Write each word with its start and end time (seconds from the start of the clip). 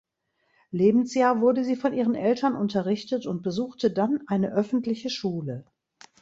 Lebensjahr 0.71 1.41
wurde 1.41 1.63
sie 1.63 1.75
von 1.75 1.93
ihren 1.93 2.15
Eltern 2.15 2.55
unterrichtet 2.55 3.27
und 3.27 3.43
besuchte 3.43 3.91
dann 3.91 4.23
eine 4.25 4.51
öffentliche 4.51 5.11
Schule. 5.11 5.63